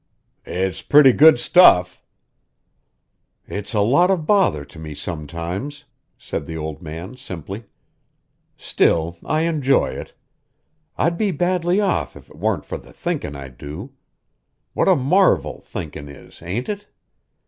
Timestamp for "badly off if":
11.29-12.31